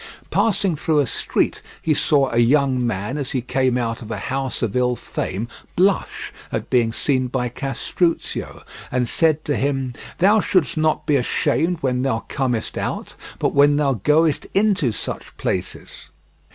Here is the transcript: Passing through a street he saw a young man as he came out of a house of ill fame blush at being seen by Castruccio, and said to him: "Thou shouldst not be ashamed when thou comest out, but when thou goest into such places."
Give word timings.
Passing 0.31 0.75
through 0.77 0.97
a 0.97 1.05
street 1.05 1.61
he 1.79 1.93
saw 1.93 2.31
a 2.31 2.39
young 2.39 2.83
man 2.87 3.19
as 3.19 3.33
he 3.33 3.41
came 3.43 3.77
out 3.77 4.01
of 4.01 4.09
a 4.09 4.17
house 4.17 4.63
of 4.63 4.75
ill 4.75 4.95
fame 4.95 5.47
blush 5.75 6.33
at 6.51 6.71
being 6.71 6.91
seen 6.91 7.27
by 7.27 7.49
Castruccio, 7.49 8.63
and 8.91 9.07
said 9.07 9.45
to 9.45 9.55
him: 9.55 9.93
"Thou 10.17 10.39
shouldst 10.39 10.75
not 10.75 11.05
be 11.05 11.17
ashamed 11.17 11.77
when 11.81 12.01
thou 12.01 12.25
comest 12.29 12.79
out, 12.79 13.13
but 13.37 13.53
when 13.53 13.75
thou 13.75 13.93
goest 13.93 14.47
into 14.55 14.91
such 14.91 15.37
places." 15.37 16.09